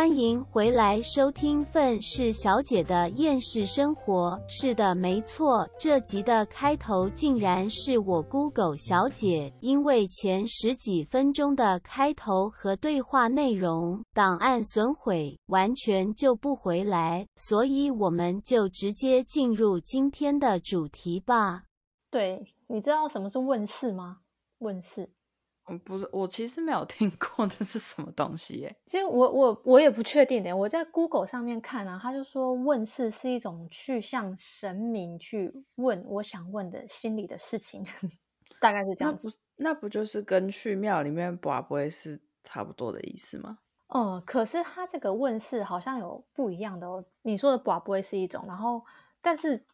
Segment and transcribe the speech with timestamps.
[0.00, 4.30] 欢迎回来收听《愤世小姐的厌世生活》。
[4.48, 21.64] 是的，没错，这集的开头竟然是我 Google 小姐，因为前十几分钟的开头和对话内容档案损毁，完全救不回来，所以我们就直接进入今天的主题吧。
[22.10, 24.20] 对，你知道什么是问世吗？
[24.60, 25.10] 问世。
[25.68, 28.76] 嗯，不是，我其实没有听过 这是什么东西耶。
[28.86, 30.56] 其实我我我也不确定的。
[30.56, 37.84] 我在 Google 上面看啊，他就说问世是一种去向神明去问我想问的心里的事情，
[38.58, 39.32] 大概是这样子。
[39.56, 43.58] 那不就是跟去庙里面卜不会是差不多的意思吗？
[43.88, 47.04] 哦，可是他这个问世好像有不一样的哦。
[47.22, 48.82] 你说的卜不会是一种，然后
[49.20, 49.64] 但是。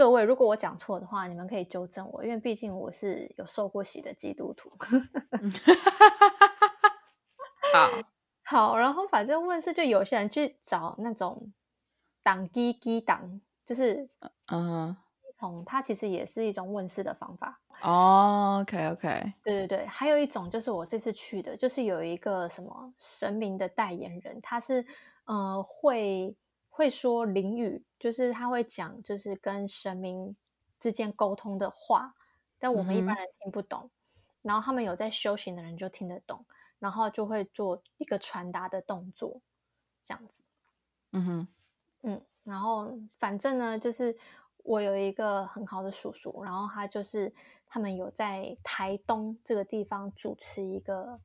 [0.00, 4.72] 各位，如果我讲错的话，你们可以纠正我，因为毕竟我是有受过洗的基督徒。
[7.70, 7.90] 好
[8.72, 11.52] 好，然后反正问世，就有些人去找那种
[12.22, 14.08] 挡机机挡，就是
[14.50, 14.96] 嗯，
[15.38, 17.60] 同它其实也是一种问世的方法。
[17.82, 24.82] 哦，OK OK，对对对，还有一种就是我这次去的，就是有一个什么神明的代言人，他是
[25.26, 26.34] 呃会。
[26.72, 30.34] 会说灵语，就是他会讲，就是跟神明
[30.78, 32.14] 之间沟通的话，
[32.58, 33.90] 但我们一般人听不懂。
[34.40, 36.46] 然后他们有在修行的人就听得懂，
[36.78, 39.42] 然后就会做一个传达的动作，
[40.06, 40.42] 这样子。
[41.10, 41.48] 嗯哼，
[42.02, 44.16] 嗯，然后反正呢，就是
[44.58, 47.34] 我有一个很好的叔叔，然后他就是
[47.66, 51.20] 他们有在台东这个地方主持一个，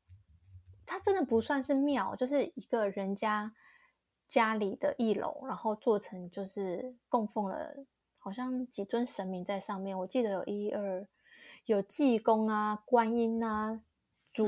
[0.86, 3.54] 他真的不算是庙，就是一个人家。
[4.28, 7.86] 家里的一楼，然后做成就是供奉了，
[8.18, 9.98] 好像几尊神明在上面。
[10.00, 11.08] 我记得有一二，
[11.66, 13.82] 有济公啊、观音啊、
[14.34, 14.48] 主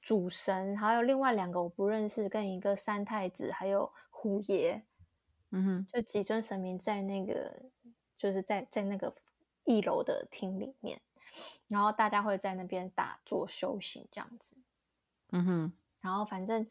[0.00, 4.82] 主神，还有另外两个我不认识，跟一个三太子，还有虎爷。
[5.50, 7.62] 嗯哼，就几尊神明在那个，
[8.16, 9.14] 就是在在那个
[9.64, 11.00] 一楼的厅里面，
[11.68, 14.56] 然后大家会在那边打坐修行这样子。
[15.30, 16.66] 嗯哼，然后反正。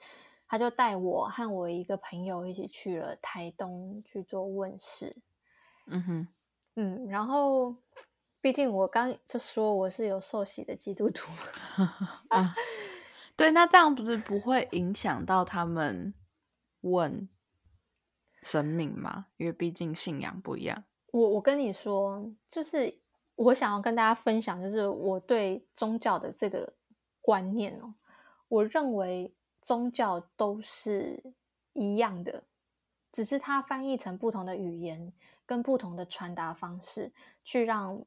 [0.52, 5.16] 他就带我和我一个朋友一起去了台东去做问世，
[5.88, 6.28] 嗯哼，
[6.76, 7.74] 嗯，然后
[8.42, 11.32] 毕竟我刚就说我是有受洗的基督徒，
[12.28, 12.54] 啊，
[13.38, 16.14] 对，那这样不是不会影响到他们
[16.82, 17.30] 问
[18.44, 19.28] 神明吗？
[19.38, 20.84] 因为毕竟信仰不一样。
[21.14, 23.00] 我我跟你说，就是
[23.36, 26.74] 我想要跟大家分享，就是我对宗教的这个
[27.22, 27.94] 观念哦，
[28.50, 29.34] 我认为。
[29.62, 31.34] 宗教都是
[31.74, 32.44] 一样的，
[33.12, 35.14] 只是它翻译成不同的语言
[35.46, 37.14] 跟不同的传达方式，
[37.44, 38.04] 去让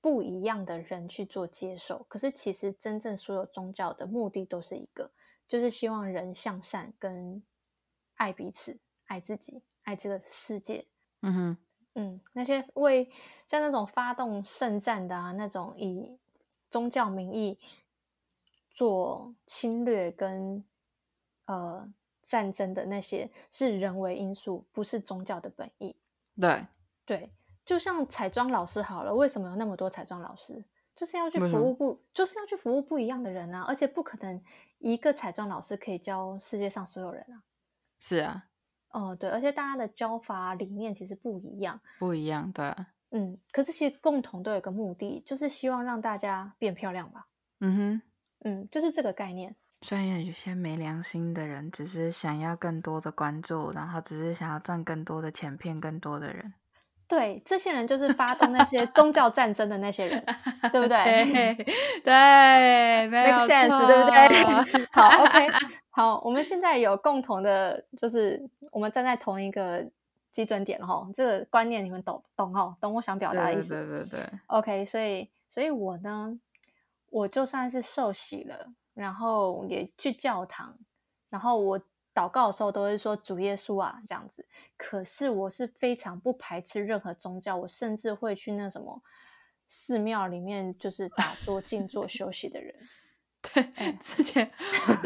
[0.00, 2.06] 不一样的人去做接受。
[2.08, 5.10] 可是其实真正所有宗教的目的都是一个，
[5.46, 7.42] 就是希望人向善跟
[8.14, 10.86] 爱彼此、爱自己、爱这个世界。
[11.20, 11.56] 嗯哼，
[11.94, 13.10] 嗯，那些为
[13.46, 16.18] 像那种发动圣战的啊，那种以
[16.70, 17.58] 宗教名义
[18.70, 20.64] 做侵略跟。
[21.46, 21.88] 呃，
[22.22, 25.94] 战争的那些是人为因素，不是宗教的本意。
[26.40, 26.66] 对
[27.04, 27.30] 对，
[27.64, 30.64] 就像彩妆老师好了，为什么有那么多彩妆老师？
[30.94, 33.64] 就是要去服务不，就是要去服务不一样的人啊！
[33.66, 34.40] 而且不可能
[34.78, 37.42] 一个彩妆老师可以教世界上所有人啊。
[37.98, 38.46] 是啊，
[38.90, 42.72] 哦对，而且大家的教法理念其实不一样，不一样，对，
[43.10, 47.26] 嗯，可是其实共同都有一个目的，就是希望让大家变漂亮吧。
[47.58, 48.02] 嗯哼，
[48.44, 49.56] 嗯，就是这个概念。
[49.86, 56.54] 虽然有些没良心的人，只是想要更多的关注，然后只是想要赚更多的钱，骗更多的人。
[57.06, 60.24] 对，这些人就是发动那些 宗教战争的那些人，
[60.72, 61.54] 对不对？
[62.02, 64.08] 对， make sense，对不
[64.72, 64.86] 对？
[64.90, 65.48] 好，OK，
[65.90, 68.42] 好，我们现在有共同的，就是
[68.72, 69.86] 我们站在同一个
[70.32, 72.74] 基准点哈，这个观念你们懂懂哈？
[72.80, 73.74] 懂我想表达的意思？
[73.86, 74.26] 对对对。
[74.46, 76.40] OK，所以，所以我呢，
[77.10, 78.70] 我就算是受洗了。
[78.94, 80.78] 然后也去教堂，
[81.28, 81.80] 然后我
[82.14, 84.46] 祷告的时候都会说主耶稣啊这样子。
[84.76, 89.02] 可是我是非常不排斥任何宗教，我甚至会去那什么
[89.66, 92.72] 寺庙里面就是打坐静坐休息的人。
[93.42, 94.50] 对，之前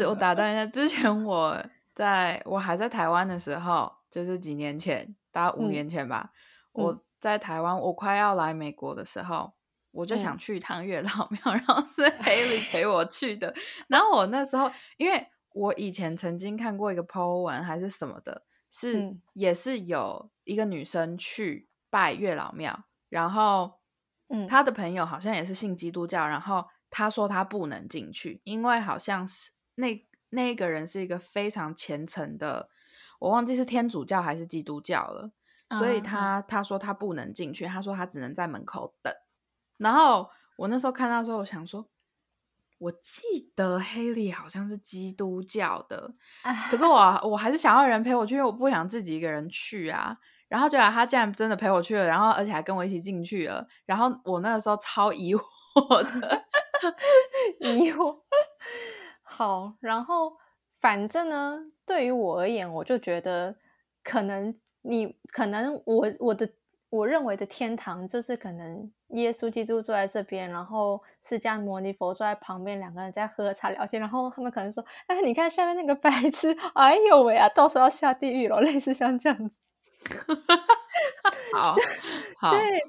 [0.07, 1.57] 我打断一下，之前我
[1.95, 6.31] 在我还在台湾的时候，就是几年前，大概五年前吧，
[6.73, 9.51] 我在台湾，我快要来美国的时候。
[9.91, 13.53] 我就想去一趟月老庙， 然后是 Haley 陪我去的。
[13.87, 23.79] 然后我那时候，因为我以前曾经看过一个 po 文还是什么的，是也是有一个女生去拜月老庙，然后，
[24.29, 32.69] 嗯，她的朋友好像也是信基督教，然后她说她不能进去，因为好像是那那个人是一个非常虔诚的
[33.19, 35.31] 我忘记是天主教还是基督教了，
[35.71, 39.11] 所以啊他他说他不能进去，他说他只能在门口等。
[39.79, 41.83] 然后我那时候看到的时候，我想说，
[42.77, 46.13] 我记得黑利好像是基督教的，
[46.69, 50.17] 可是我我还是想要人陪我去，因为我不想自己一个人去啊。
[50.47, 53.67] 然后结果他竟然真的陪我去了，然后而且还跟我一起进去了。
[53.85, 55.41] 然后我那个时候超疑惑
[56.19, 56.45] 的，
[57.59, 58.19] 疑惑。
[59.21, 60.35] 好，然后
[60.79, 63.55] 反正呢，对于我而言，我就觉得
[64.03, 66.51] 可能你可能我我的
[66.89, 79.59] 我认为的天堂就是可能耶稣基督坐在这边，然后释迦牟尼佛坐在旁边，两个人在喝茶聊天，然后他们可能说：“哎，你看下面那个白痴，哎呦喂啊，到时候要下地狱了。”类似像这样子。
[81.53, 81.75] 好
[82.39, 82.81] 好， 对，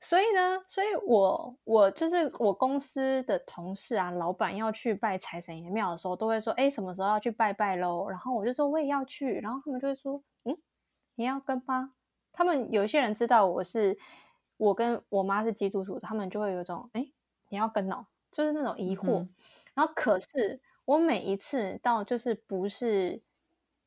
[0.00, 8.08] 所以呢，所以我我就是我公司的同事啊，老板要去拜财神爷庙的时候，都会说，哎，什么时候要去拜拜喽？
[8.08, 10.56] 然后我就说我也要去，然后他们就会说，嗯，
[11.16, 11.92] 你要跟吗？
[12.32, 13.98] 他们有些人知道我是
[14.56, 17.12] 我跟我妈是基督徒，他们就会有一种，哎，
[17.48, 19.22] 你要跟哦，就是那种疑惑。
[19.22, 19.34] 嗯
[19.74, 23.22] 然后可是我每一次到就是不是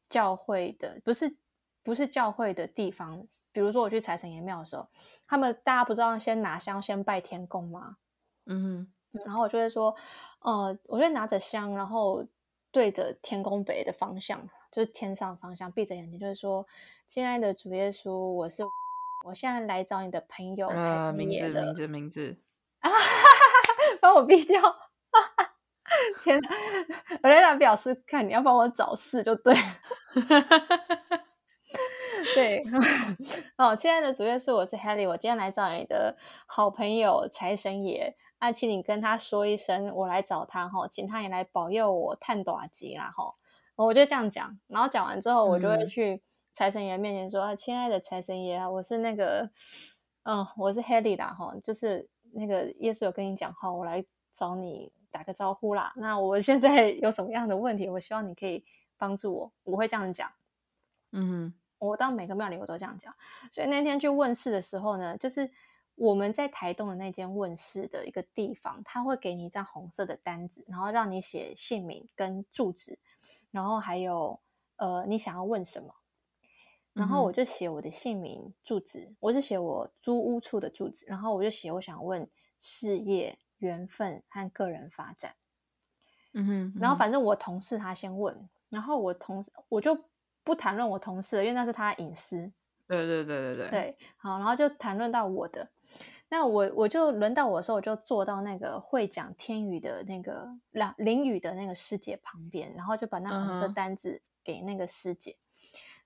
[0.09, 1.37] 教会的，不是
[1.83, 4.87] 不是教会的地方，比如说我去财神爷庙的时候，
[5.27, 7.97] 他们大家不知道先拿香先拜天公吗？
[8.45, 9.95] 嗯哼然后我就会说，
[10.39, 12.25] 呃，我就拿着香，然后
[12.71, 16.65] 对着天宫北的方向，就是天上方向，闭着眼睛，就是说，
[17.07, 18.63] 亲爱的主耶稣，我是
[19.25, 22.37] 我现在来找你的朋友哼，财呃，神爷了名字名，字名字，
[24.01, 24.61] 帮我闭掉。
[26.21, 26.49] 天哪，
[27.23, 29.61] 我在那表示看你要帮我找事就对了。
[32.33, 32.63] 对，
[33.57, 43.35] 哦，亲爱的主耶稣，我是 Helly，我今天来找你的好朋友财神爷，啊，请你跟他说一声，我来找他哈，请他也来保佑我探短吉啦哈。
[43.75, 46.21] 我就这样讲，然后讲完之后，我就会嗯去
[46.53, 49.49] 财神爷面前说：“啊，亲爱的财神爷啊，我是那个，
[50.23, 55.93] 嗯、我是 Helly 啦哈，就是那个耶稣有跟你讲话，我来找你打个招呼啦。
[55.97, 58.63] 那我现在有什么样的问题，我希望你可以
[58.97, 60.31] 帮助我，我会这样讲。”
[61.11, 63.13] 嗯我到每个庙里我都这样讲，
[63.51, 65.51] 所以那天去问世的时候呢，就是
[65.95, 72.97] 我们在台东的那间问世的一个地方，他会给你一张红色的单子，然后让你写姓名跟住址，
[73.51, 74.39] 然后还有
[74.77, 75.93] 呃你想要问什么，
[76.93, 82.29] 然后我就写我的姓名、住址，我是写我租屋处的住址，然后我就写我想问
[82.59, 85.35] 事业、缘分和个人发展。
[86.33, 89.97] 嗯哼，然后反正我同事他先问，然后我同事我就
[90.43, 92.51] 不谈论我同事了，因为那是他的隐私。
[92.87, 95.71] 对对对对对，对，好，然后就谈论到我的，
[96.37, 105.37] 那我我就轮到我的时候，我就坐到那个会讲天语的那个淋淋雨的那个师姐旁边，然后就把那红色单子给那个师姐，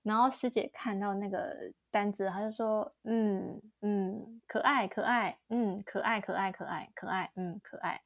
[0.04, 8.00] 然后师姐看到那个单子，她就说，嗯嗯，可爱可爱，嗯，可爱可爱可爱可爱，嗯，可爱。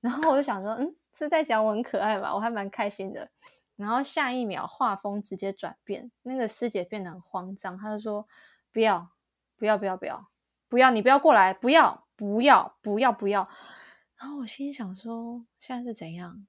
[0.00, 2.32] 然后我就想说，嗯，是在讲我很可爱吧？
[2.32, 3.28] 我还蛮开心的。
[3.74, 8.28] 然后下一秒画风直接转变，那个师姐变得很慌张，她就说
[8.72, 9.10] ：“不要，
[9.56, 10.28] 不要，不要，不要，不要，
[10.94, 13.48] 你不要过来，不要，不要，不要，不要。”
[14.18, 16.46] 然后我心想说，现在是怎样？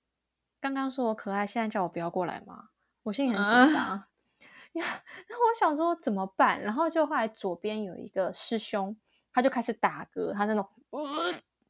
[0.59, 2.69] 刚刚说我可爱，现在叫我不要过来吗？
[3.03, 4.05] 我心里很紧张。
[4.73, 4.85] 呀，
[5.27, 6.61] 然后我想说怎么办？
[6.61, 8.95] 然后就后来左边有一个师兄，
[9.33, 11.03] 他就开始打嗝，他那种，呃，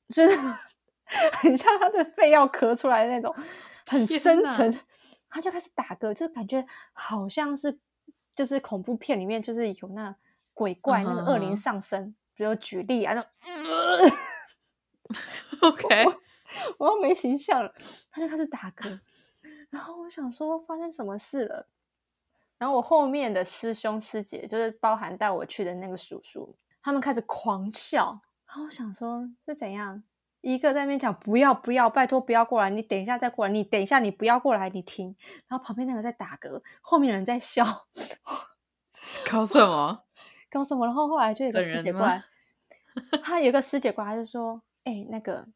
[0.10, 0.60] 真的
[1.42, 3.34] 很像他的肺要咳出来的那种，
[3.86, 4.80] 很深沉。
[5.30, 7.78] 他就开始打嗝，就感觉好像是
[8.34, 10.16] 就是恐怖片里面就是有那
[10.54, 12.16] 鬼怪、那个恶灵上身。
[12.38, 13.30] 比如举例啊，那种
[15.62, 16.06] OK，
[16.78, 17.74] 我要没形象了，
[18.12, 19.00] 他就开始打嗝，
[19.72, 21.68] 然后我想说发生什么事了，
[22.60, 30.04] 然后我后面的师兄师姐，就是包含带我去的那个叔叔，他们开始狂笑，然后我想说是怎样，
[30.42, 35.16] 一个在那边讲不要不要，拜托不要过来，你等一下再过来，你等一下你不要过来，你停，
[35.48, 37.88] 然后旁边那个在打嗝，后面人在笑，
[39.30, 40.04] 搞什么？
[40.58, 40.86] 搞什么？
[40.86, 42.24] 然后后来就有一个师姐过来，
[43.24, 45.48] 他有一个师姐过来，他就说：“哎、那个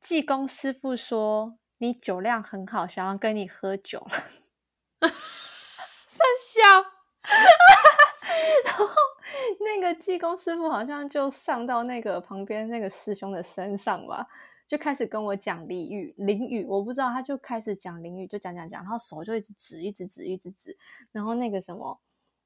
[0.00, 4.10] 济公师傅说你酒量很好，想要跟你喝酒了。
[6.08, 6.62] 三笑，
[9.60, 14.26] 那个济公师傅好像就上到那个旁边那个师兄的身上吧，
[14.66, 20.78] 就开始跟我讲俚语、淋语，我不知道，他就开始讲淋语，就讲讲讲，然后手就一直指，一直指，一直指，
[21.10, 22.00] 然后那个什么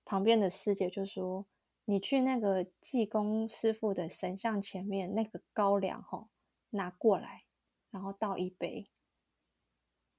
[0.04, 1.44] 旁边的师姐就说
[1.90, 6.28] ：“你去那个济公师傅的神像前面那个高粱吼
[6.70, 7.44] 拿过来，
[7.90, 8.90] 然后倒一杯。”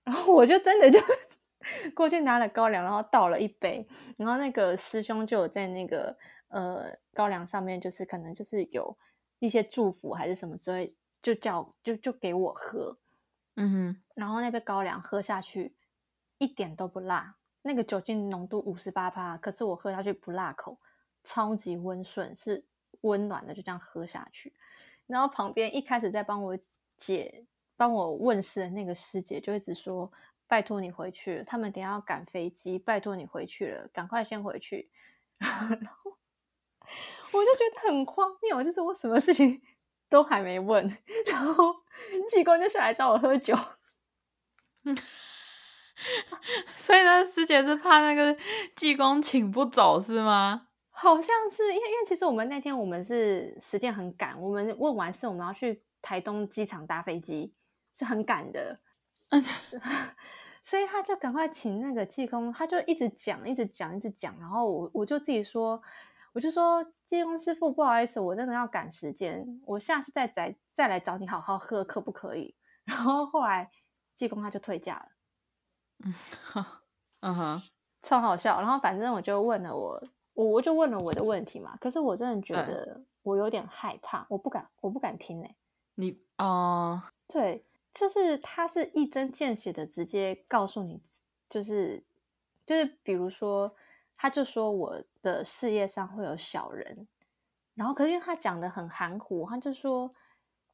[0.04, 1.00] 然后我就真的就
[1.94, 8.98] 过去拿了高粱，然后倒了一杯，然后那个师兄就有在那个呃高粱上面，就是可能就是有
[9.38, 12.98] 一些祝福还是什么之类，就叫就就给我喝，
[13.58, 15.76] 嗯哼，然后那杯高粱喝下去
[16.40, 20.80] 一点都不辣，那个酒精浓度五十八帕，可是我喝下去不辣口，
[21.24, 22.64] 超级温顺，是
[23.02, 24.54] 温暖的，就这样喝下去。
[25.08, 26.58] 然后旁边一开始在帮我
[26.98, 27.46] 解、
[27.76, 30.12] 帮我问事的那个师姐就一直说
[30.48, 34.90] ：“拜托你回去了，他们等下要赶飞机，拜托你回去了，赶快先回去。
[35.40, 35.50] ”然
[35.86, 36.18] 后
[37.32, 39.62] 我就觉得很荒谬，就是我什么事情
[40.10, 40.86] 都还没问，
[41.28, 41.74] 然后
[42.30, 43.58] 济公就下来找我喝酒。
[46.76, 48.38] 所以呢，师姐是怕那个
[48.76, 50.69] 济公请不走是吗？
[51.02, 57.54] 好像是，因为因为其实我们那天我们是时间很赶，我们问完事我们要去台东机场搭飞机，
[57.98, 58.78] 是很赶的。
[59.30, 59.42] 嗯，
[60.62, 65.82] 所以他就赶快请那个济公，他就一直讲，一直讲，一直讲，然后我我就自己说，
[66.34, 72.54] 我就说济公师傅，不好意思，我真的要赶时间，我下次再再再来找你好好喝，可不可以？
[72.84, 73.72] 然后后来
[74.18, 75.06] 济公他就退价了。
[76.04, 76.14] 嗯，
[77.22, 77.62] 嗯哼，
[78.02, 78.60] 超好笑。
[78.60, 80.04] 然后反正我就问了我，
[80.40, 81.76] 我我就问了我的问题嘛。
[81.82, 85.56] 可是我真的觉得我有点害怕，我不敢，我不敢听哎。
[85.96, 91.02] 你啊，对，就是他是一针见血的直接告诉你，
[91.50, 92.02] 就是
[92.66, 93.76] 就是比如说，
[94.16, 97.08] 他就说我的事业上会有小人，
[97.76, 100.14] 然后可是因为他讲的很含糊，他就说。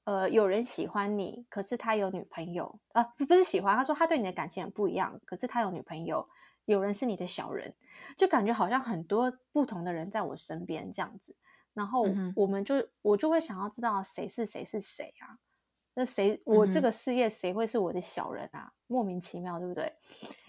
[0.06, 6.24] 呃，有人喜欢你，可是他有女朋友啊，不不是喜欢，他说他对你的感情很不一样，可是他有女朋友，
[6.66, 7.74] 有人是你的小人，
[8.18, 11.36] 就感觉好像很多不同的人在我身边这样子，
[11.74, 12.06] 然后
[12.36, 15.40] 我们就我就会想要知道谁是谁是谁啊？
[15.94, 18.74] 那谁我这个事业谁会是我的小人啊？
[18.88, 19.94] 莫名其妙，对不对？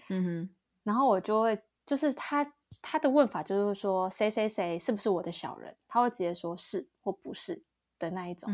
[0.09, 0.49] 嗯哼，
[0.83, 5.75] 然后我就会就是他他的问法就是说谁谁谁是不是我的小人？
[5.87, 7.63] 他会直接说是或不是
[7.97, 8.49] 的那一种。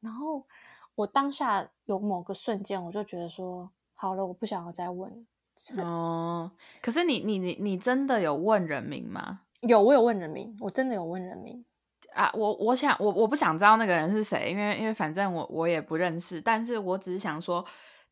[0.00, 0.46] 然后
[0.94, 5.26] 我当下有某个瞬间，我就觉得说，好了，我不想要再问。
[5.78, 6.50] 哦，
[6.82, 9.40] 可是你你你你真的有问人名吗？
[9.60, 11.64] 有，我有问人名，我真的有问人名
[12.12, 12.30] 啊。
[12.34, 16.40] 我我想我我不想知道那个人是谁，因为因为反正我我也不认识。
[16.40, 17.64] 但是我只是想说，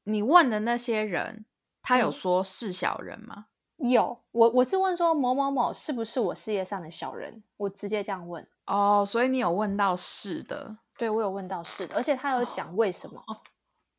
[0.04, 1.44] 你问的那些人，
[1.82, 3.46] 他有说是小人吗？
[3.76, 7.42] 有，我我是问说某某某是不是我事业上的小人？
[7.56, 8.46] 我直接这样问。
[8.66, 10.78] 哦，所以你有问到是的。
[10.96, 13.20] 对，我有问到是的，而且他有讲为什么。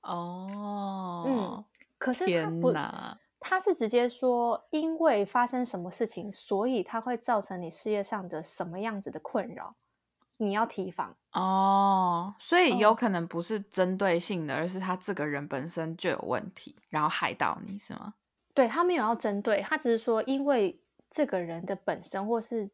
[0.03, 1.65] 哦，嗯，
[1.97, 2.73] 可是他不，
[3.43, 9.75] 他是直接说，因为发生什么事情，所以他会造成你事业上的什么样子的困扰，
[10.37, 11.15] 你要提防。
[11.33, 18.13] 哦，所以有可能不是针对性的，而是他这个人本身就有问题，然后害到你是吗？
[18.53, 22.71] 对他没有要针对，他只是说，因为这个人的本身或是。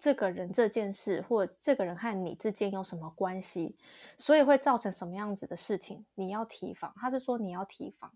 [0.00, 3.74] 这个人这件事，或这个人和你之间有什么关系，
[4.16, 6.94] 所以会造成什么样子的事情，你要提防。
[7.00, 8.12] 他是说你要提防。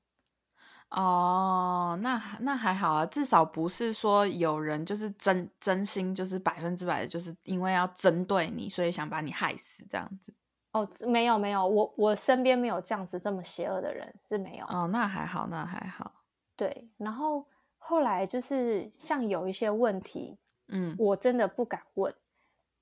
[0.93, 10.35] 哦，那那还好啊，至少不是说有人就是真真心就是百分之百的，就是因为要针对你，所以想把你害死这样子。
[10.73, 14.67] 哦，没有没有，我我身边没有这样子这么邪恶的人是没有。
[14.67, 16.13] 哦，那还好，那还好。
[16.57, 17.47] 对，然后
[17.79, 20.39] 后来就是像有一些问题。
[20.75, 22.15] 嗯，我真的不敢问，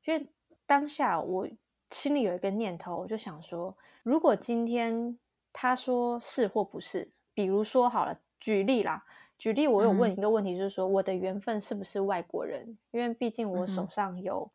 [0.04, 0.30] 因为
[0.64, 1.48] 当下我
[1.90, 5.18] 心里有一个念头，我就想说，如果今天
[5.52, 9.04] 他说是或不是，比如说好了，举例啦，
[9.38, 12.76] 举例，我有问一个问题，就是说我的缘分是不是外国人？
[12.90, 14.50] 因为毕竟我手上有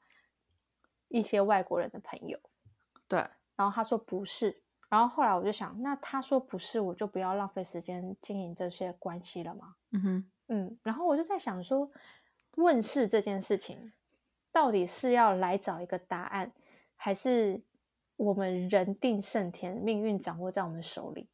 [1.08, 2.40] 一些外国人的朋友，
[3.08, 3.20] 对，
[3.56, 9.76] 然后他说不是，然后后来我就想，那他说不是，我就不要浪费时间经营这些关系了嘛？
[9.92, 11.90] 嗯哼，嗯，然后我就在想说。
[12.58, 13.92] 问世这件事情，
[14.50, 16.54] 到底是要来找一个答案，
[16.96, 17.62] 还是
[18.16, 21.28] 我们人定胜天，命运掌握在我们手里？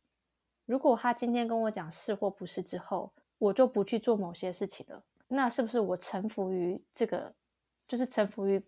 [0.66, 7.34] 如果他今天跟我讲是或不是之后，我就不去做某些事情了，那是不是我臣服于这个？
[7.88, 8.64] 就是臣服于……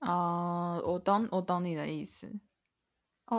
[0.00, 2.30] 哦，我懂，我懂你的意思，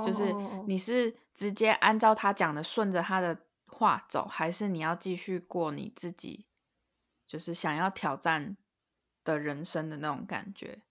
[0.03, 3.37] 就是哦你是直接按照他讲的顺着他的
[3.67, 6.45] 话走，还是你要继续过你自己？
[7.27, 8.55] 就是想要挑战
[9.25, 10.81] 的人生的那种感觉，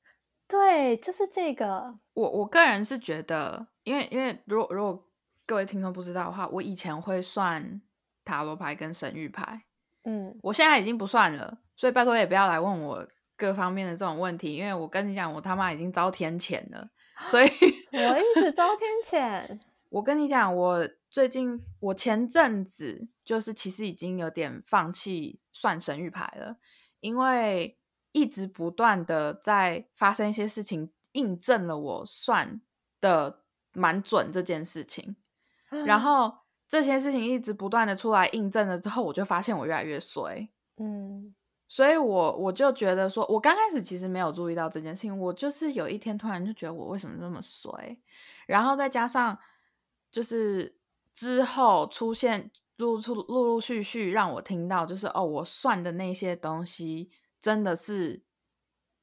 [0.46, 1.98] 对，就是这个。
[2.12, 5.08] 我我个人是觉得，因为因为如果如果
[5.46, 7.80] 各位听众不知道的话，我以前会算
[8.24, 9.64] 塔罗牌跟神谕牌，
[10.04, 16.90] 嗯，我现在已经不算了，所以拜托也不要来问我各方面的这种问题，因为我跟你讲，我他妈已经遭天谴了，
[17.26, 17.46] 所以
[17.92, 19.60] 我一直遭天谴。
[19.88, 26.56] 我跟你讲，我最近我前阵子就是其实已经有点放弃算神谕牌了，
[26.98, 27.78] 因为
[28.10, 32.60] 一直不断的在发生一些事情，印证了我算
[33.00, 35.14] 的蛮准这件事情。
[35.86, 36.32] 然后
[36.68, 40.48] 这些事情一直不断的出来印证了之后，我就发现我越来越衰。
[40.78, 41.34] 嗯。
[41.68, 47.98] 所以我我就觉得说，我刚开始其实没有注意到这件事情，我就是有一天突然就觉得我为什么这么衰，
[48.46, 49.36] 然后再加上
[50.12, 50.78] 就是
[51.12, 58.22] 之后出现陆出陆陆续续让我听到，就是哦，我算的那些东西真的是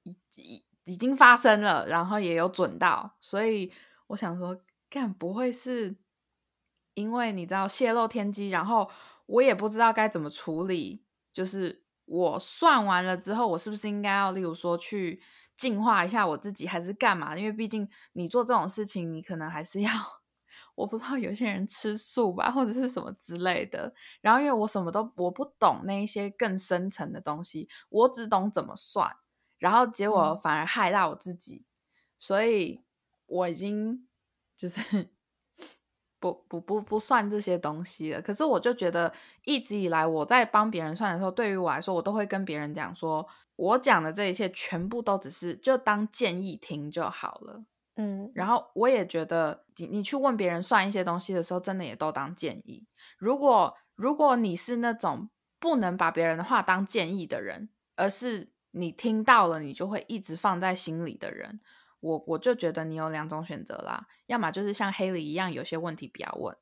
[0.03, 3.73] 已已已经发生了，然后也有准到，所以
[4.07, 4.57] 我想说，
[4.89, 5.93] 干不会是
[6.93, 8.89] 因为你知道泄露天机，然后
[9.25, 11.81] 我也不知道该怎么处理，就是。
[12.05, 15.21] 我算完了之后，我是不是应该要，例如说去
[15.55, 17.35] 净化一下我自己，还是干嘛？
[17.35, 19.89] 因为毕竟你做这种事情，你可能还是要，
[20.75, 23.93] 我不知道有些人吃素吧，或者是什么之类的。
[24.19, 29.15] 然后因为我什么都我不懂那一些更深层的东西，我只懂怎么算，
[29.57, 31.63] 然后结果反而害到我自己，
[32.19, 32.83] 所以
[33.25, 34.09] 我已经
[34.57, 35.12] 就是。
[36.23, 39.11] 不不不不算这些东西了，可是我就觉得
[39.43, 43.27] 一直以来我在帮别人算的时候，对于我来说，我都会跟别人讲说，
[43.57, 47.65] 我讲的这一切全部都只是就当建议听就好了。
[47.97, 52.87] 嗯，然后我也觉得你你去问别人算一些东西的时候，真的也都当建议。
[53.17, 61.59] 如果如果你是那种不能把别人的话当建议的人，而是你听到了你就会一直放在心里的人。
[62.03, 66.55] 我我就觉得你有两种选择啦，要么就是像黑里一样，有些问题不要问，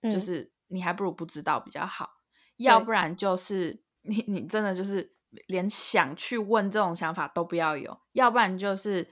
[0.00, 2.06] 嗯就是你还不如不知道比较好；
[2.56, 5.14] 要不然就是 你你真的就是
[5.46, 9.06] 连想去问这种想法都不要有；要不然就是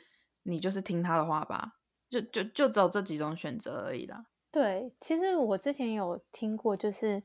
[0.45, 1.75] 你就是听他的话吧，
[2.09, 4.25] 就就就只有这几种选择而已啦。
[4.51, 7.23] 对，其实我之前有听过，就是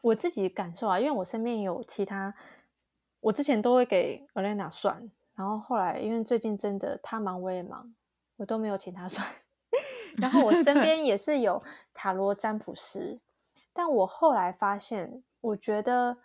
[0.00, 2.34] 我自己感受啊，因为我身边有其他，
[3.20, 5.10] 我之前都会给 Elena 算。
[5.34, 7.94] 然后后来，因为最近真的他忙我也忙，
[8.36, 9.26] 我都没有请他算。
[10.18, 11.62] 然后我身边也是有
[11.94, 13.20] 塔罗占卜师，
[13.72, 16.18] 但我后来发现，我觉得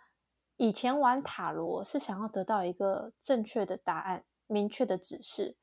[0.56, 5.56] 以前玩塔罗是想要得到一个正确的答案、明确的指示。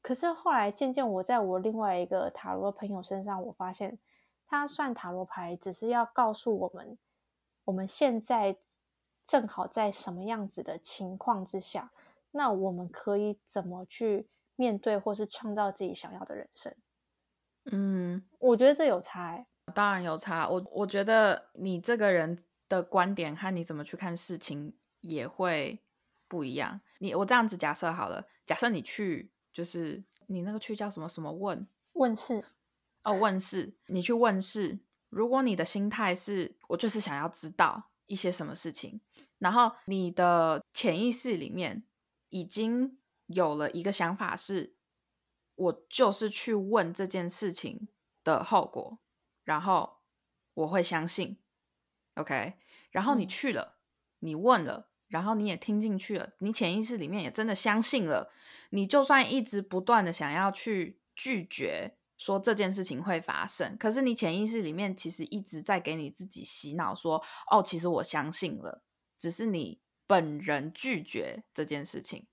[0.00, 3.98] 可是后来渐渐，我在我另外一个塔罗朋友身上，我发现
[4.46, 6.96] 他算塔罗牌只是要告诉我们，
[7.64, 8.56] 我们现在
[9.26, 11.90] 正好在什么样子的情况之下。
[12.36, 16.74] 那我们可以怎么去面对，或是创造自己想要的人生？
[17.72, 20.46] 嗯，我觉得这有差、欸，当然有差。
[20.46, 25.82] 我我觉得你这个人的观点和你怎么去看事情也会
[26.28, 26.80] 不一样。
[26.98, 32.44] 你我这样子假设好了，假设你去就是你那个去叫什么什么问问世
[33.02, 34.78] 哦问世，你去问世。
[35.08, 39.00] 如果你的心态是我就是想要知道一些什么事情，
[39.38, 41.82] 然后你的潜意识里面。
[42.28, 44.76] 已经有了一个想法，是
[45.54, 47.88] 我就是去问这件事情
[48.22, 48.98] 的后果，
[49.44, 49.98] 然后
[50.54, 51.38] 我会相信
[52.14, 52.54] ，OK。
[52.90, 53.78] 然后你去了，
[54.20, 58.32] 你问了，然后你也听进去了，你潜意识里面也真的相信了。
[58.70, 68.82] 你就算一直不断的想要去拒绝说这件事情会发生，可是你潜意识里面其实一直在给你自己洗脑，说哦，其实我相信了，
[69.18, 69.80] 只是你。
[70.06, 72.26] 本人拒绝这件事情，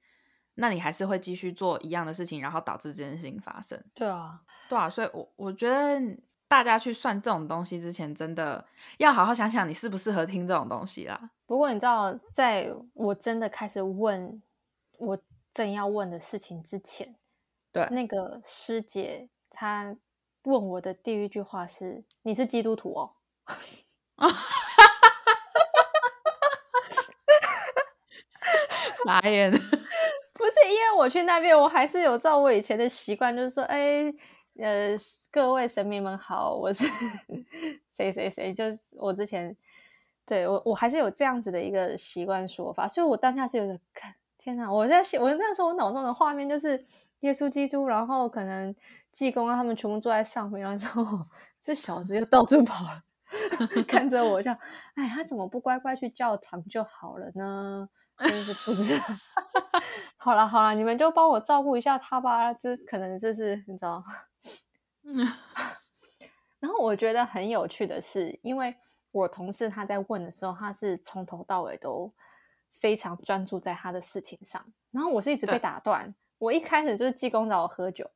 [0.56, 3.84] 那你还是会继续做一样的事情，然后导致这件事情发生。
[3.94, 6.00] 对啊，对啊，所以，我我觉得
[6.48, 8.64] 大家去算这种东西之前，真的
[8.98, 11.32] 要好好想想你适不适合听这种东西啦。
[11.46, 14.42] 不过你知道，在我真的开始问
[15.00, 15.18] 我
[15.54, 17.16] 正要问的事情之前，
[17.72, 19.96] 对那个师姐她
[20.44, 23.16] 问我的第一句话是：“你是基督徒哦。”
[29.06, 29.52] 傻眼，
[30.34, 34.13] 不是因为我去那边，我还是有照我以前的习惯，就是说，哎，
[34.60, 34.98] 呃，
[35.32, 36.86] 各位神明们好，我是
[37.92, 39.56] 谁谁谁，就是我之前
[40.26, 44.72] 对我我还是有这样子的一个习惯说法，所以我当下是有点看，天哪！
[44.72, 46.86] 我在想我那时候我脑中的画面就是
[47.22, 48.76] 耶稣基督，然后可能
[49.12, 51.26] 济公啊他们全部坐在上面，然后
[51.62, 52.86] 这小子又到处跑，
[53.88, 54.58] 看着我，样，
[54.96, 57.89] 哎，他怎么不乖乖去教堂就好了呢？
[58.17, 59.06] 真是不知道。
[60.17, 62.54] 好了好了，你们就帮我照顾一下他吧。
[62.54, 64.04] 就可能就是你知道，
[65.04, 65.28] 嗯。
[66.60, 68.73] 然后我觉得很有趣的是，因为
[69.12, 72.10] 我同事他在问的时候，他是从头到尾都
[72.71, 74.65] 非常专注在他的事情上。
[74.91, 76.15] 然后我是一直被打断。
[76.38, 78.10] 我一开始就是济公找我喝酒，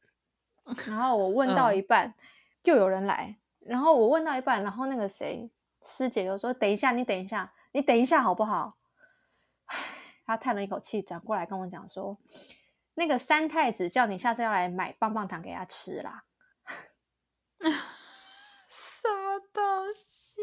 [0.88, 2.14] 然后我问到一半，
[2.64, 5.50] 又有人来，然后我问到一半，然后那个谁
[5.82, 8.78] 师姐就说：“等一下，你等一下，你等一下好不好？”
[10.28, 12.18] 唉，他叹了一口气，转过来跟我讲说
[12.96, 16.26] ：“那个三太子叫你下次要来买棒棒糖给他吃啦。
[18.70, 20.42] ”什么东西？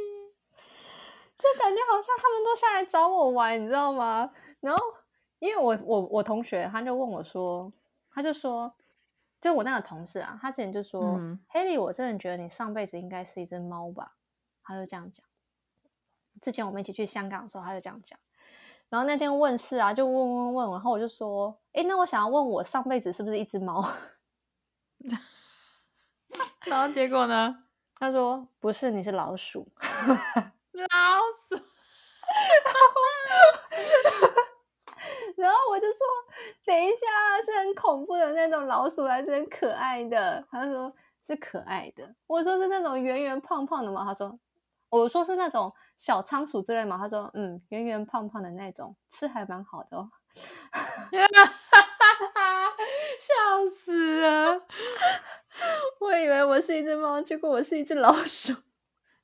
[1.37, 4.33] 就感觉好像他们都下来找我玩，你知道吗？
[4.61, 4.83] 然后
[5.39, 7.71] 因为我我我同学他就问我说，
[8.11, 8.75] 他就说，
[9.41, 14.17] 就我那个同事啊，他之前就说，嗯黑莉，我真的觉得你上辈子应该是一只猫吧？
[14.63, 15.27] 他就这样讲。
[16.41, 18.19] 之前我们一起去香港的时候，他就这样讲。
[18.95, 23.85] 然后那天问事啊，就问问问，然后我就说，诶，那我想要问我上辈子是不是一只猫？
[26.67, 27.65] 然后结果呢？
[27.99, 29.67] 他说不是，你是老鼠。
[30.71, 30.87] 老
[31.37, 31.57] 鼠。
[35.35, 35.99] 然后我就说
[36.65, 40.95] ：“等一下，是很恐怖的那种老鼠，还是很可爱的？”他说
[41.27, 44.39] ：“是可爱的。”我说：“是那种圆圆胖胖的吗？”他说
[44.89, 50.11] ：“我说是那种小仓鼠之类嘛？”他说：“嗯，圆圆胖胖的那种，吃还蛮好的哦。
[53.21, 54.67] ”笑死了！
[56.01, 58.53] 我以为我是一只猫，结果我是一只老鼠，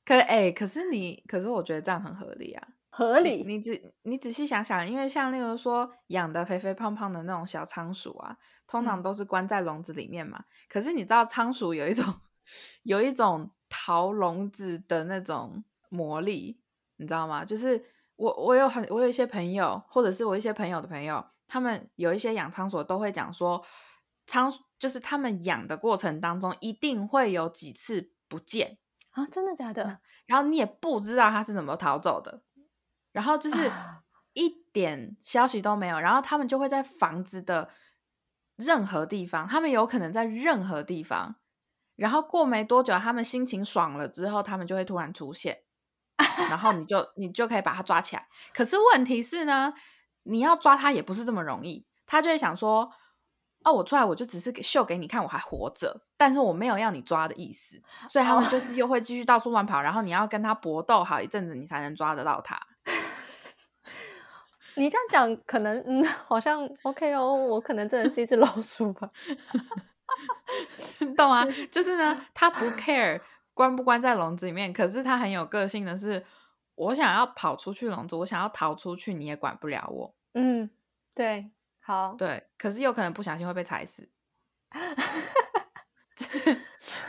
[0.05, 2.67] 可是哎、可是你，可是我觉得这样很合理啊。
[2.89, 3.43] 合理。
[3.43, 10.43] 你仔你仔细想想，因为像例如说养的肥肥胖胖的那种小仓鼠啊，通常嗯都是关在笼子里面嘛。
[10.67, 12.05] 可是你知道仓鼠有一种
[12.83, 16.59] 有一种逃笼子的那种魔力，
[16.95, 17.45] 你知道吗？
[17.45, 23.63] 就是我我有很我有一些朋友，或者是我一些朋友的朋友，他们有一些养仓鼠都会讲说，
[24.25, 28.77] 仓就是他们养的过程当中一定会有几次不见，
[29.11, 29.99] 啊，真的假的？
[30.25, 32.41] 然后你也不知道他是怎么逃走的，
[33.11, 37.69] 然后就是啊一点消息都没有，然后他们就会在房子的
[38.55, 41.35] 任何地方，他们有可能在任何地方，
[41.97, 45.63] 然后过没多久，他们心情爽了之后，他们就会突然出现，
[46.49, 48.27] 然后你就你就可以把他抓起来。
[48.53, 49.73] 可是问题是呢，
[50.23, 52.91] 你要抓他也不是这么容易，他就会想说。
[53.63, 57.79] 哦，我出来我就只是给秀给你看我还活着，但是我没有要你抓的意思，
[58.09, 62.59] 所以他们哦就 是又会继续到处乱跑，然后你要跟他搏斗好一阵子，你才能抓得到他。
[64.73, 69.07] 你这样讲，可能嗯，好像 OK 哦，我可能真的是一只老鼠吧。
[70.97, 71.45] 你 懂啊？
[71.69, 73.21] 就是呢，他不 care
[73.53, 76.25] 关不关在笼子里面，可是它很有个性的是，
[76.75, 80.15] 我想要跑出去笼子，我想要逃出去，你也管不了我。
[80.33, 80.69] 嗯，
[81.13, 84.09] 对，好，对，可是有可能不小心会被踩死。
[86.15, 86.61] 之前，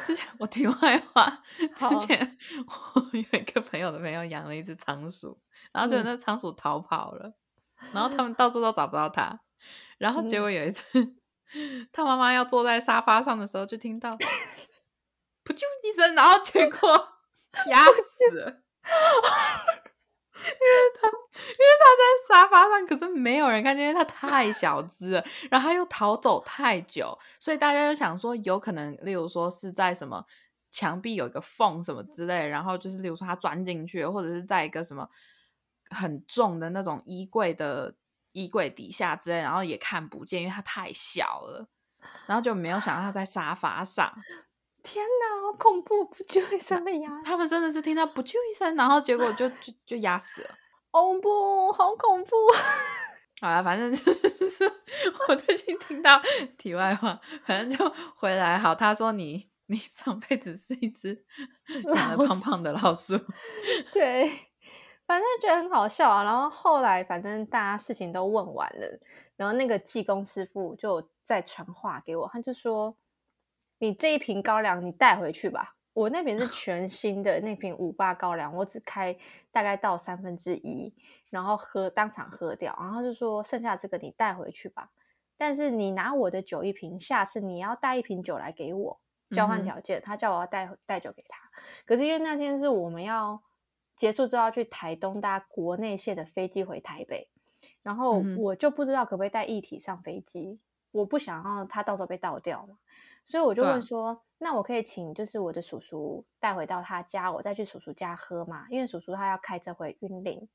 [0.07, 1.43] 之前我题外话，
[1.77, 5.39] 之前我有一个朋友的朋友养了一只仓鼠，
[5.71, 7.35] 然后结果嗯那仓鼠逃跑了，
[7.93, 9.41] 然后他们到处都找不到它，
[9.99, 11.15] 然后结嗯果有一次，
[11.93, 14.17] 他妈妈要坐在沙发上的时候，就听到
[15.45, 16.89] 噗啾一声，然后结果
[17.69, 18.63] 压死了。
[20.43, 30.25] 因为他，因为他在沙发上，可是没有人看见，因为他太小只了， 然后他又逃走太久，所以大家就想说，有可能，例如说是在什么
[30.73, 35.09] 墙壁有一个缝什么之类，然后就是例如说他钻进去，或者是在一个什么
[35.91, 37.95] 很重的那种衣柜的
[38.33, 41.69] 衣柜底下之类，然后也看不见，因为它太小了，
[42.27, 44.13] 然后就没有想到他在沙发上，
[44.83, 46.05] 天哪，好恐怖！
[46.05, 47.25] 不就一声被压死？
[47.25, 50.49] 他们真的是听到不啾一声，然后结果就就就压死了。
[50.91, 52.31] 哦不，好恐怖！
[53.41, 54.13] 好了， 反正就
[54.49, 54.73] 是
[55.29, 56.21] 我最近听到
[56.59, 58.75] 题外话，反正就回来好。
[58.75, 61.25] 他说你你上辈子是一只
[61.95, 63.19] 长得胖胖的老鼠，
[63.93, 64.31] 对，
[65.07, 66.23] 反正觉得很好笑啊。
[66.23, 69.01] 然后后来，反正大家事情都问完了，
[69.37, 72.95] 然后那个技工师傅就再传话给我，他就说
[73.83, 79.15] ：“你这一瓶高粱你带回去吧。”我那瓶是全新的那瓶五八高粱，我只开
[79.51, 80.95] 大概到三分之一，
[81.31, 84.91] 然后喝当场喝掉，然后就说剩下这个你带回去吧。
[85.37, 90.01] 但是你拿我的酒一瓶，下次你要带一瓶酒来给我，交换条件。
[90.01, 91.51] 他叫我要带带酒给他，
[91.85, 93.43] 可是因为那天是我们要
[93.97, 97.29] 结束之后要去台东搭国内线的飞机回台北，
[97.83, 100.59] 然后我就不知道可不可以带液体上飞机，
[100.93, 102.79] 我不想要他到时候被倒掉嘛，
[103.33, 110.47] 所以我就问说，那我可以请就是我的叔叔带回到他家，我再去叔叔家喝嘛，因为叔叔他要开车回云林。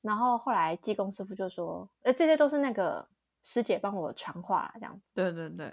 [0.00, 3.06] 然后后来技工师傅就说，呃，这些都是那个
[3.44, 5.00] 师姐帮我传话啦，这样。
[5.14, 5.72] 对对对，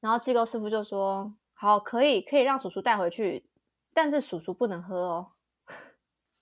[0.00, 3.48] 然后技工师傅就说，好，可以，可以让叔叔带回去，
[3.94, 5.32] 但是叔叔不能喝哦。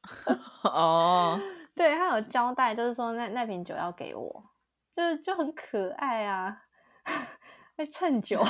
[0.64, 1.38] 哦，
[1.76, 4.44] 对他有交代，就是说那那瓶酒要给我，
[4.94, 6.62] 就是就很可爱啊，
[7.76, 8.42] 在蹭酒。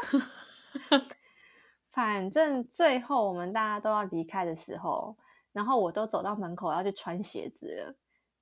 [1.90, 5.16] 反正最后我们大家都要离开的时候，
[5.52, 7.94] 然后我都走到门口要去穿鞋子了，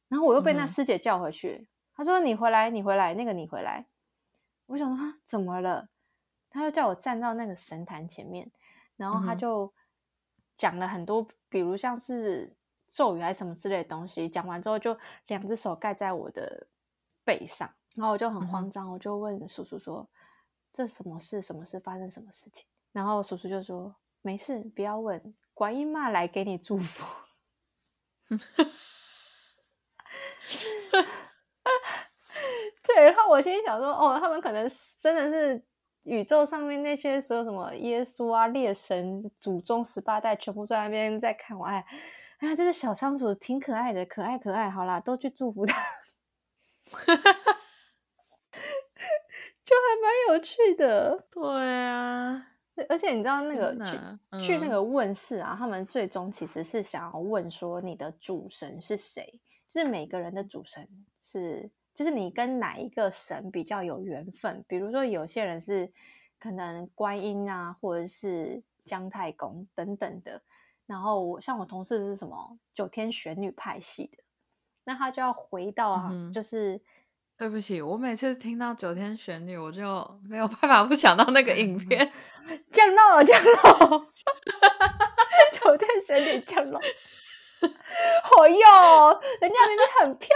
[0.09, 3.87] 然后我又被那师姐叫回去，她说：“你回来，你回来，那个你回来。”
[4.67, 5.89] 我想说啊，怎么了？
[6.51, 8.51] 她就叫我站到那个神坛前面，
[8.97, 9.73] 然后她就
[10.57, 12.55] 讲了很多，比如像是
[12.87, 14.29] 咒语还是什么之类的东西。
[14.29, 14.97] 讲完之后，就
[15.29, 16.67] 两只手盖在我的
[17.25, 20.07] 背上，然后我就很慌张，我就问叔叔说
[20.73, 21.41] ：“这什么事？
[21.43, 21.79] 什么事？
[21.81, 27.05] 发生什么事情？”然后叔叔就说：“没事，不要问，观音妈来给你祝福。
[32.83, 34.69] ”对，然后我心里想说：“哦，他们可能
[35.01, 35.63] 真的是
[36.05, 41.67] 宇宙上面那些所有什么耶稣啊、烈神、祖宗十八代，全部在那边在看我。
[41.67, 41.85] 哎，
[42.39, 44.71] 哎呀，这只小仓鼠挺可爱的，可爱可爱。
[44.71, 45.77] 好啦，都去祝福他，
[49.69, 51.27] 就还蛮有趣的。
[51.31, 52.47] 对啊。”
[52.89, 59.41] 而且你知道那个去去那个问世啊，他们最终其实是想要问说你的主神是谁？
[59.69, 60.89] 就是每个人的主神
[61.21, 64.65] 是，就是你跟哪一个神比较有缘分？
[64.69, 65.93] 比如说有些人是
[66.39, 70.41] 可能观音啊，或者是姜太公等等的。
[70.87, 74.23] 然后我像我同事是什么九天玄女派系的，
[74.85, 76.81] 那他就要回到啊就是。
[77.39, 79.81] 对不起，我每次听到九天玄女，我就
[80.29, 82.13] 没有办法不想到那个影片。
[82.73, 84.07] 降落，降落，
[85.53, 86.81] 九天玄女降落。
[87.61, 90.29] 哦哟，人家明明很漂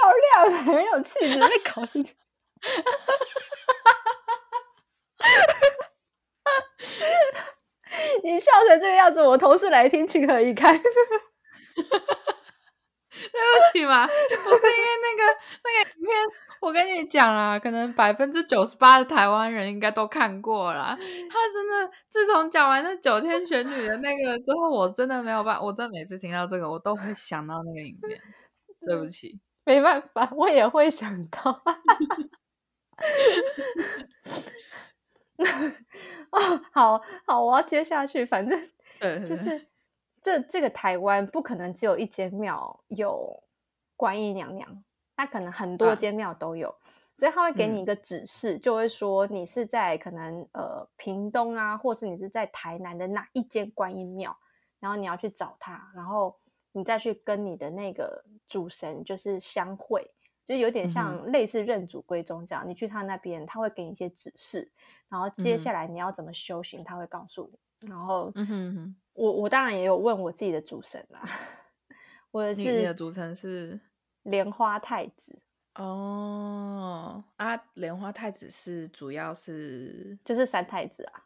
[0.47, 2.13] 亮， 很有气质，被搞成这
[8.23, 10.81] 你笑成这个样子，我同事来听，情何以堪？
[13.31, 15.23] 对不起嘛，不是因为那个
[15.65, 16.17] 那个影片，
[16.61, 20.97] 我跟你讲啦，可能百分之九十八的台湾人应该都看过啦。
[20.99, 21.05] 他
[21.53, 28.21] 真的自从讲完那九天玄女的那个之后，我真的没有办法， 我真的每次听到这个，我都会想到那个影片。
[28.85, 31.63] 对不起，没办法，我也会想到。
[36.31, 36.41] 哦，
[36.73, 39.72] 好好，我要接下去，反正对，就是。
[40.23, 43.43] 这这个台湾不可能只有一间庙有
[43.97, 44.85] 观音娘娘，
[45.17, 46.73] 它可能很多间庙都有，
[47.17, 54.37] 所以他会给你一个指示，就会说你是在可能呃屏东啊，或是你是在台南的哪一间观音庙，
[54.79, 56.39] 然后你要去找他，然后
[56.71, 60.09] 你再去跟你的那个主神就是相会，
[60.47, 64.71] 就有点像类似认祖归宗这样，你去他那边，他会给你一些指示，
[65.09, 68.97] 然后接下来你要怎么修行，他会告诉你，然后嗯哼。
[69.15, 71.23] 我我当然也有问我自己的主神啦，
[72.33, 73.79] 我的是你的主神是
[74.23, 75.39] 莲花太子
[75.75, 81.25] 哦啊，莲花太子是主要是就是三太子啊，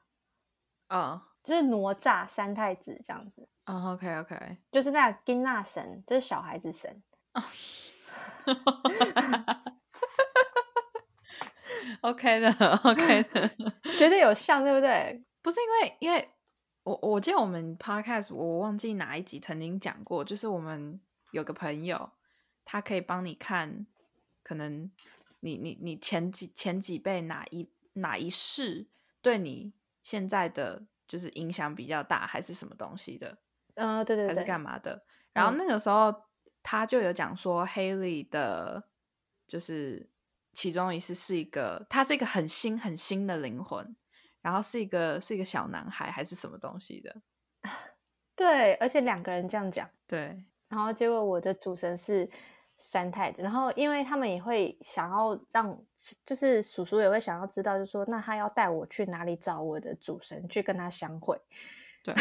[0.88, 7.02] 啊，就是哪吒三太子这样子啊，OK OK，就是那金娜神，就是小孩子神，
[12.02, 12.50] OK 的
[12.84, 13.48] OK 的，
[13.98, 15.22] 觉得有像对不对？
[15.42, 16.28] 不是因为因为。
[16.86, 21.00] 我我记得我们 podcast 我忘记哪一集曾经讲过，就是我们
[21.32, 22.12] 有个朋友，
[22.64, 23.84] 他可以帮你看，
[24.44, 24.88] 可能
[25.40, 28.86] 你你你前几前几辈哪一哪一世
[29.20, 29.72] 对你
[30.04, 33.36] 现在的就是影响比较大，还是什么东西的？
[33.74, 35.04] 嗯，对对对，还是干嘛的？
[35.32, 36.14] 然后那个时候
[36.62, 38.84] 他就有讲说，Haley 的，
[39.48, 40.08] 就是
[40.52, 43.96] 其中一次是一个，他是一个很新很新的灵魂。
[44.46, 47.16] 然后是一个是一个小男孩还是什么东西的？
[48.36, 49.90] 对，而且两个人这样讲。
[50.06, 52.30] 对，然后结果我的主神是
[52.76, 55.76] 三太子，然后因为他们也会想要让，
[56.24, 61.42] 就是叔叔也会想要知道，就说那他要带我去哪里找我的主神去跟他相会？
[62.04, 62.14] 对。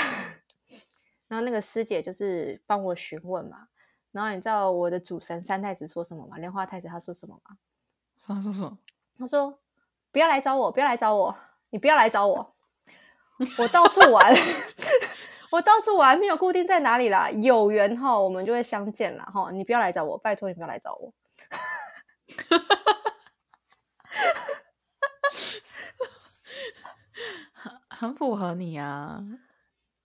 [1.29, 3.67] 然后那个师姐就是帮我询问嘛，
[4.11, 6.39] 然后你知道我的主神三太子说什么吗？
[6.39, 7.57] 莲花太子他说什么吗？
[8.25, 8.79] 他说什么？
[9.15, 9.59] 他说
[10.11, 11.38] 不要来找我，不要来找我。
[11.71, 12.56] 你不要来找我，
[13.58, 14.34] 我到处玩，
[15.51, 17.30] 我到处玩，没有固定在哪里啦。
[17.30, 19.51] 有缘哈，我们就会相见了哈。
[19.51, 21.13] 你不要来找我，拜托你不要来找我。
[27.54, 29.21] 很 很符合你啊，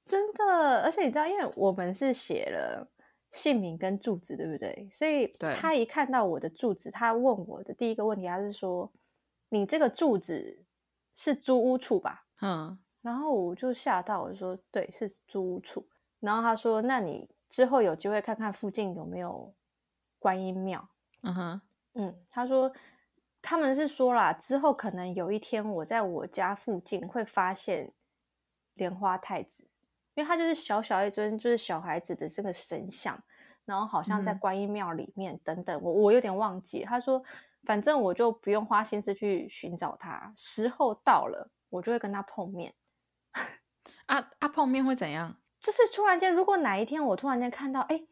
[0.05, 0.83] 真的。
[0.83, 2.89] 而且你知道，因为我们是写了
[3.31, 4.89] 姓名跟住址，对不对？
[4.91, 8.93] 所以他一看到我的住址，他问我的第一个问题，他是说
[9.51, 10.65] ：“你这个住址？”
[11.15, 12.25] 是租屋处吧？
[12.41, 15.87] 嗯，然后我就吓到，我就说对，是租屋处。
[16.21, 19.53] 然后他说：“那你之后有机会看看附近有没有
[20.19, 20.87] 观音庙。”
[21.23, 21.61] 嗯哼，
[21.95, 22.71] 嗯，他说
[23.41, 27.91] 他们是说啦，之后可能有一天我在我家附近会发现
[28.75, 29.65] 莲花太子，
[30.15, 33.19] 因为他就是小小一尊，就是小孩子的这个神像，
[33.65, 36.85] 然后好像在嗯观音庙里面等等，我我有点忘记。
[36.85, 37.23] 他说，
[37.65, 42.75] 反正我就不用花心思去寻找他，时候到了，我就会跟他碰面。
[44.07, 45.37] 啊 啊，碰面会怎样？
[45.61, 48.03] 就是突然间，如果哪一天我突然间看到，哎，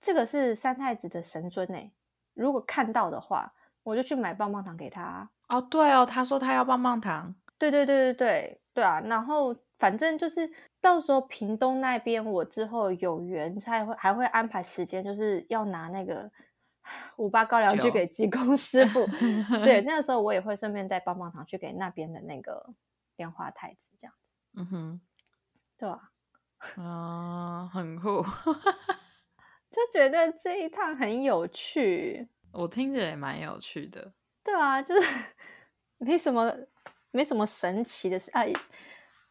[0.00, 1.92] 这个是三太子的神尊哎，
[2.34, 5.30] 如果看到的话，我就去买棒棒糖给他啊。
[5.48, 7.34] 哦，对哦，他说他要棒棒糖。
[7.56, 9.00] 对对对对对对啊！
[9.06, 10.48] 然后反正就是
[10.80, 16.30] 到时候屏东那边，我之后有缘才会还会安排时间，就是要拿那个
[17.16, 19.06] 五八高粱去酒给济公师傅。
[19.64, 22.74] 对，那个时候我也会顺便带棒棒糖去给那边的那个
[23.16, 25.00] 莲花太子，这样子，嗯哼，
[25.76, 26.10] 对吧、
[26.82, 28.24] 啊、 很酷。
[29.70, 34.14] 就觉得这一趟很有趣，我听着也蛮有趣的。
[34.42, 35.34] 对啊，就是
[35.98, 36.50] 没什么
[37.10, 38.42] 没什么神奇的事啊，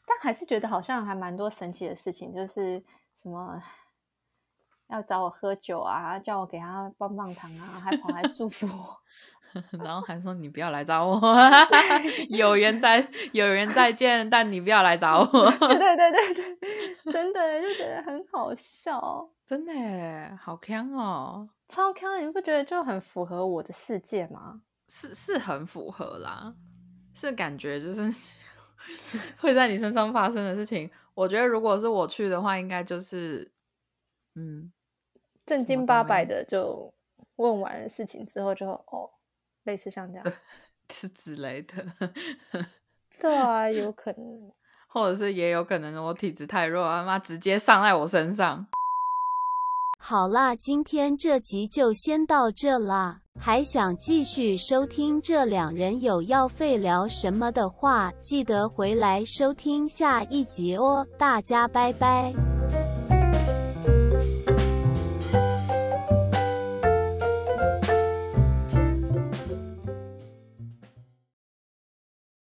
[0.06, 2.80] 但还是觉得好像还蛮多神奇的事情，就是
[3.22, 3.62] 什么
[4.90, 8.98] 要找我喝酒啊，叫我给他棒棒糖啊，还跑来祝福我。
[9.84, 11.20] 然后还说你不要来找我，
[12.30, 15.52] 有缘再有缘再见，但你不要来找我。
[15.68, 24.62] 对对对对对，真的就觉得很好笑，真的，好强哦，超康，你不觉得就很符合我的世界吗？
[24.90, 26.54] 是是很符合啦，
[27.16, 28.14] 是感觉就是
[29.40, 30.92] 会在你身上发生的事情。
[31.16, 33.52] 我觉得如果是我去的话，应该就是
[34.36, 34.72] 嗯，
[35.48, 36.94] 正经八百的就
[37.38, 39.10] 问完事情之后就哦，
[39.64, 40.34] 类似像这样，
[40.94, 41.76] 是之类的，
[43.20, 44.52] 对啊，有可能。
[44.90, 48.68] 或者是也有可能我体质太弱，他妈直接上在我身上。
[50.00, 53.22] 好啦，今天这集就先到这啦。
[53.40, 61.06] 还想继续收听这两人有要废聊什么的话，记得回来收听下一集哦。
[61.20, 62.34] 大家拜拜。